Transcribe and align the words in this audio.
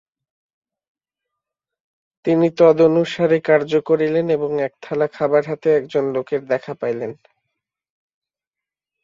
তিনি 2.25 2.47
তদনুসারে 2.57 3.37
কার্য 3.43 3.71
করিলেন 3.85 4.25
এবং 4.29 4.51
এক 4.61 4.73
থালা 4.81 5.07
খাবার 5.07 5.43
হাতে 5.47 5.69
একজন 5.75 6.03
লোকের 6.15 6.41
দেখা 6.45 6.73
পাইলেন। 6.73 7.11